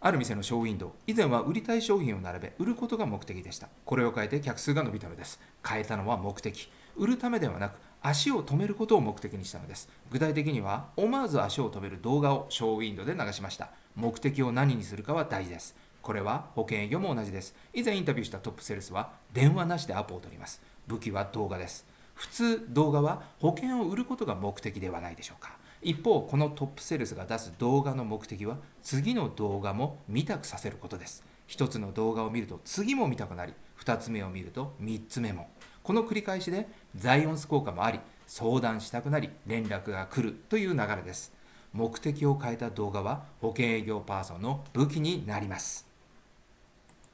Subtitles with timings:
[0.00, 0.90] ある店のショーウィンドウ。
[1.08, 3.68] 以前は売りたい商品を並べ売ることが目的でした。
[3.84, 5.40] これを変えて客数が伸びたのです。
[5.66, 6.70] 変えたのは目的。
[6.96, 9.88] 売るためではなく足を止めることを目的にしたのです。
[10.12, 13.70] 具体的には思わず足を止める動画をショーウィンドウで流しました。
[13.96, 15.74] 目的を何にするかは大事です。
[16.00, 17.56] これは保険営業も同じです。
[17.74, 20.62] 以前インタビューしたトップセールスは電話なしでアポを取ります。
[20.86, 21.84] 武器は動画です。
[22.14, 25.56] 普通動画は保険を売ることが目的ではないでしょうか。
[25.80, 31.22] 一方このトップセールスが出す動画の目的は次の動画も見たくさせることです。
[31.46, 35.48] 一つの動画を見ると次も見たくなり二つ目を見ると三つ目も。
[35.82, 41.32] この繰り返しでザイオンス効果もあり相談したくなり連絡が来るという流れです。
[41.72, 45.86] 目的を変えた動画は保険営業パーソンの武器になります。